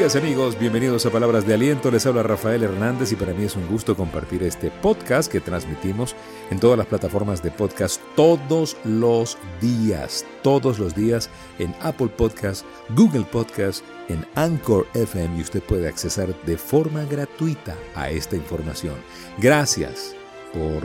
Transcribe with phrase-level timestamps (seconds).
[0.00, 3.68] amigos, bienvenidos a Palabras de Aliento, les habla Rafael Hernández y para mí es un
[3.68, 6.16] gusto compartir este podcast que transmitimos
[6.50, 11.28] en todas las plataformas de podcast todos los días, todos los días
[11.58, 12.64] en Apple Podcast,
[12.96, 18.94] Google Podcast, en Anchor FM y usted puede accesar de forma gratuita a esta información.
[19.36, 20.16] Gracias
[20.54, 20.82] por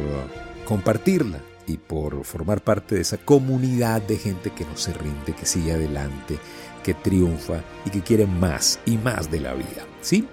[0.65, 5.45] compartirla y por formar parte de esa comunidad de gente que no se rinde, que
[5.45, 6.37] sigue adelante
[6.85, 9.87] que triunfa y que quiere más y más de la vida.
[10.01, 10.27] ¿Sí?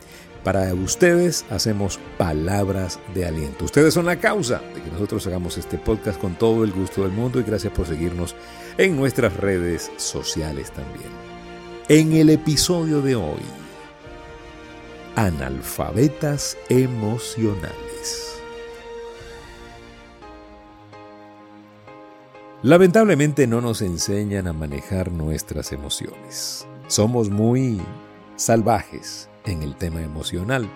[0.44, 3.64] Para ustedes hacemos palabras de aliento.
[3.64, 7.12] Ustedes son la causa de que nosotros hagamos este podcast con todo el gusto del
[7.12, 8.34] mundo y gracias por seguirnos
[8.76, 11.10] en nuestras redes sociales también.
[11.88, 13.40] En el episodio de hoy,
[15.16, 18.31] analfabetas emocionales.
[22.64, 26.64] Lamentablemente no nos enseñan a manejar nuestras emociones.
[26.86, 27.80] Somos muy
[28.36, 30.70] salvajes en el tema emocional.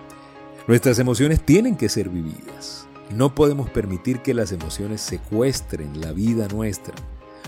[0.67, 2.89] Nuestras emociones tienen que ser vividas.
[3.09, 6.93] No podemos permitir que las emociones secuestren la vida nuestra.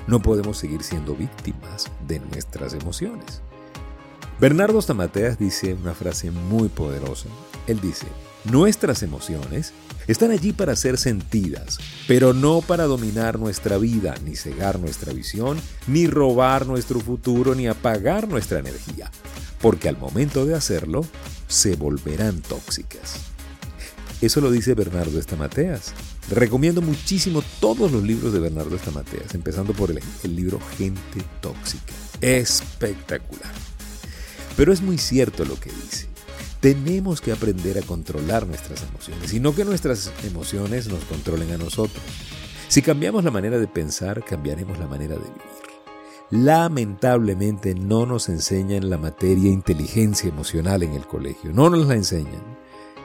[0.08, 3.42] No podemos seguir siendo víctimas de nuestras emociones.
[4.39, 7.27] Bernardo Stamateas dice una frase muy poderosa.
[7.67, 8.08] Él dice,
[8.45, 9.73] nuestras emociones
[10.08, 15.59] están allí para ser sentidas, pero no para dominar nuestra vida, ni cegar nuestra visión,
[15.88, 19.12] ni robar nuestro futuro, ni apagar nuestra energía,
[19.62, 21.06] porque al momento de hacerlo,
[21.48, 23.20] se volverán tóxicas.
[24.22, 25.94] Eso lo dice Bernardo Estamateas.
[26.30, 31.94] Recomiendo muchísimo todos los libros de Bernardo Estamateas, empezando por el, el libro Gente Tóxica.
[32.20, 33.54] Espectacular.
[34.58, 36.08] Pero es muy cierto lo que dice.
[36.59, 41.57] Tenemos que aprender a controlar nuestras emociones y no que nuestras emociones nos controlen a
[41.57, 42.03] nosotros.
[42.67, 45.41] Si cambiamos la manera de pensar, cambiaremos la manera de vivir.
[46.31, 52.57] Lamentablemente no nos enseñan la materia inteligencia emocional en el colegio, no nos la enseñan.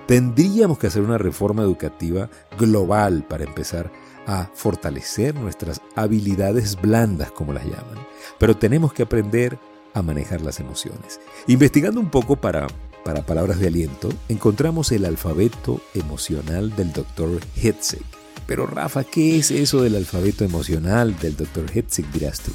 [0.06, 2.28] Tendríamos que hacer una reforma educativa
[2.58, 3.90] global para empezar
[4.26, 8.04] a fortalecer nuestras habilidades blandas, como las llaman.
[8.38, 9.58] Pero tenemos que aprender
[9.94, 11.20] a manejar las emociones.
[11.46, 12.66] Investigando un poco para
[13.04, 17.40] para palabras de aliento, encontramos el alfabeto emocional del Dr.
[17.54, 18.02] Hitzig.
[18.46, 21.70] Pero Rafa, ¿qué es eso del alfabeto emocional del Dr.
[21.74, 22.52] Hitzig, dirás tú?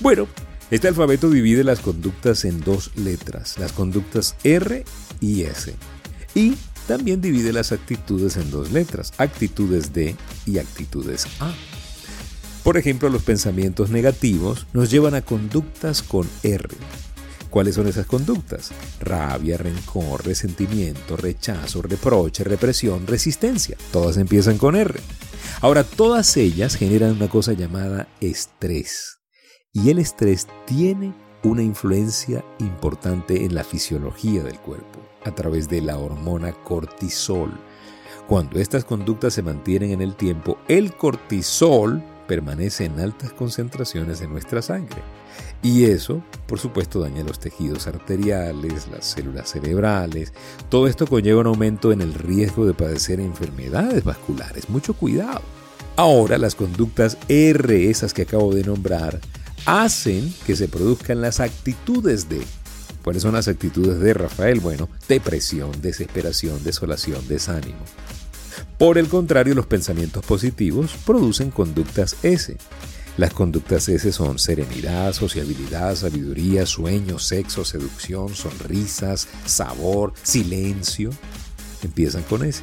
[0.00, 0.26] Bueno,
[0.70, 4.84] este alfabeto divide las conductas en dos letras, las conductas R
[5.20, 5.74] y S.
[6.34, 6.56] Y
[6.86, 11.54] también divide las actitudes en dos letras, actitudes D y actitudes A.
[12.62, 16.68] Por ejemplo, los pensamientos negativos nos llevan a conductas con R,
[17.54, 18.72] ¿Cuáles son esas conductas?
[18.98, 23.76] Rabia, rencor, resentimiento, rechazo, reproche, represión, resistencia.
[23.92, 24.98] Todas empiezan con R.
[25.60, 29.20] Ahora, todas ellas generan una cosa llamada estrés.
[29.72, 35.80] Y el estrés tiene una influencia importante en la fisiología del cuerpo a través de
[35.80, 37.52] la hormona cortisol.
[38.26, 44.30] Cuando estas conductas se mantienen en el tiempo, el cortisol permanece en altas concentraciones en
[44.30, 45.02] nuestra sangre.
[45.62, 50.32] Y eso, por supuesto, daña los tejidos arteriales, las células cerebrales.
[50.68, 54.68] Todo esto conlleva un aumento en el riesgo de padecer enfermedades vasculares.
[54.68, 55.42] Mucho cuidado.
[55.96, 59.20] Ahora, las conductas R, esas que acabo de nombrar,
[59.64, 62.42] hacen que se produzcan las actitudes de...
[63.02, 64.60] ¿Cuáles son las actitudes de Rafael?
[64.60, 67.78] Bueno, depresión, desesperación, desolación, desánimo.
[68.84, 72.54] Por el contrario, los pensamientos positivos producen conductas S.
[73.16, 81.08] Las conductas S son serenidad, sociabilidad, sabiduría, sueño, sexo, seducción, sonrisas, sabor, silencio.
[81.82, 82.62] Empiezan con S.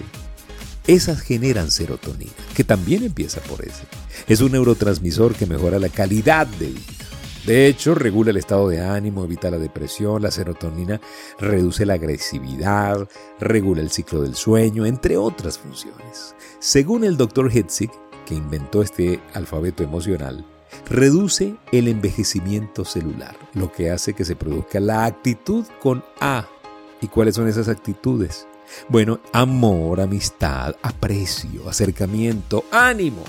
[0.86, 3.82] Esas generan serotonina, que también empieza por S.
[4.28, 7.01] Es un neurotransmisor que mejora la calidad de vida.
[7.46, 11.02] De hecho, regula el estado de ánimo, evita la depresión, la serotonina
[11.40, 13.10] reduce la agresividad,
[13.40, 16.36] regula el ciclo del sueño, entre otras funciones.
[16.60, 17.52] Según el Dr.
[17.52, 17.90] Hitzig,
[18.28, 20.46] que inventó este alfabeto emocional,
[20.88, 26.48] reduce el envejecimiento celular, lo que hace que se produzca la actitud con A.
[27.02, 28.46] ¿Y cuáles son esas actitudes?
[28.88, 33.24] Bueno, amor, amistad, aprecio, acercamiento, ánimo.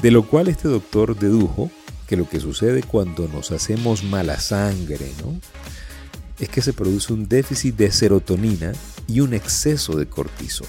[0.00, 1.68] De lo cual este doctor dedujo
[2.06, 5.38] que lo que sucede cuando nos hacemos mala sangre, ¿no?
[6.38, 8.72] Es que se produce un déficit de serotonina
[9.08, 10.68] y un exceso de cortisol.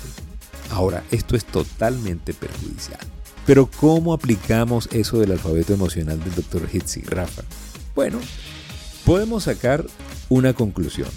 [0.72, 3.00] Ahora, esto es totalmente perjudicial.
[3.46, 6.68] Pero ¿cómo aplicamos eso del alfabeto emocional del Dr.
[6.72, 7.44] Hitzi, Rafa?
[7.96, 8.20] Bueno,
[9.06, 9.86] podemos sacar
[10.30, 11.10] una conclusión.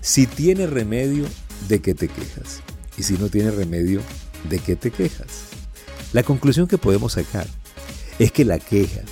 [0.00, 1.26] Si tiene remedio,
[1.68, 2.62] ¿de qué te quejas?
[2.96, 4.00] Y si no tiene remedio,
[4.48, 5.44] ¿de qué te quejas?
[6.12, 7.46] La conclusión que podemos sacar
[8.18, 9.02] es que la queja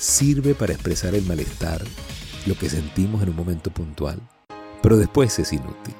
[0.00, 1.84] sirve para expresar el malestar,
[2.46, 4.18] lo que sentimos en un momento puntual,
[4.82, 5.94] pero después es inútil.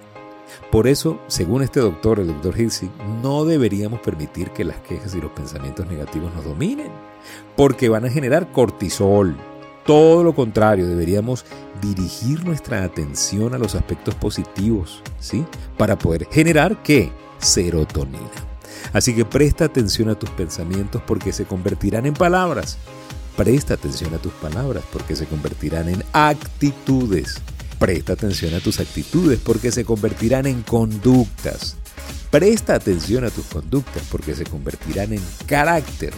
[0.72, 2.90] Por eso, según este doctor, el doctor Hilsig,
[3.22, 6.88] no deberíamos permitir que las quejas y los pensamientos negativos nos dominen,
[7.56, 9.36] porque van a generar cortisol.
[9.84, 11.44] Todo lo contrario, deberíamos
[11.82, 15.44] dirigir nuestra atención a los aspectos positivos, ¿sí?
[15.76, 17.12] Para poder generar qué?
[17.38, 18.30] Serotonina.
[18.94, 22.78] Así que presta atención a tus pensamientos porque se convertirán en palabras.
[23.36, 27.40] Presta atención a tus palabras porque se convertirán en actitudes.
[27.78, 31.76] Presta atención a tus actitudes porque se convertirán en conductas.
[32.30, 36.12] Presta atención a tus conductas porque se convertirán en carácter.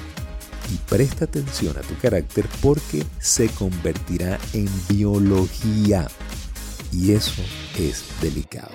[0.73, 6.09] Y presta atención a tu carácter porque se convertirá en biología.
[6.93, 7.43] Y eso
[7.79, 8.73] es delicado.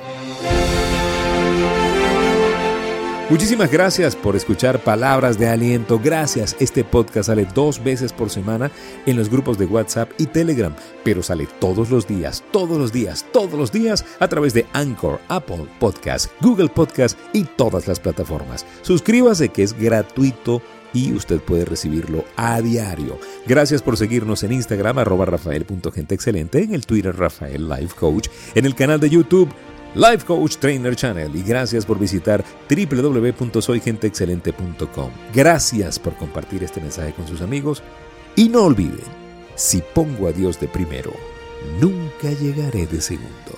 [3.30, 6.00] Muchísimas gracias por escuchar palabras de aliento.
[6.02, 6.56] Gracias.
[6.62, 8.72] Este podcast sale dos veces por semana
[9.06, 13.26] en los grupos de WhatsApp y Telegram, pero sale todos los días, todos los días,
[13.34, 18.66] todos los días a través de Anchor, Apple Podcast, Google Podcast y todas las plataformas.
[18.82, 20.62] Suscríbase que es gratuito
[20.94, 23.20] y usted puede recibirlo a diario.
[23.46, 28.74] Gracias por seguirnos en Instagram, arroba rafael.genteexcelente, en el Twitter Rafael Life Coach, en el
[28.74, 29.54] canal de YouTube
[29.98, 35.10] Life Coach Trainer Channel y gracias por visitar www.soygenteexcelente.com.
[35.34, 37.82] Gracias por compartir este mensaje con sus amigos
[38.36, 39.02] y no olviden,
[39.56, 41.14] si pongo a Dios de primero,
[41.82, 43.58] nunca llegaré de segundo.